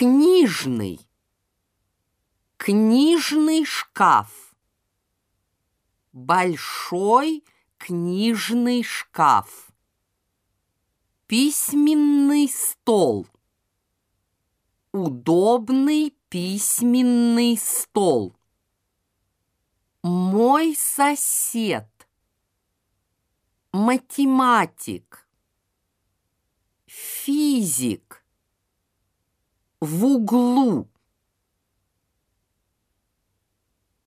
Книжный. 0.00 0.98
Книжный 2.56 3.66
шкаф. 3.66 4.56
Большой 6.14 7.44
книжный 7.76 8.82
шкаф. 8.82 9.70
Письменный 11.26 12.48
стол. 12.48 13.26
Удобный 14.92 16.16
письменный 16.30 17.58
стол. 17.58 18.34
Мой 20.02 20.74
сосед. 20.78 22.08
Математик. 23.70 25.28
Физик. 26.86 28.20
В 29.80 30.04
углу. 30.04 30.88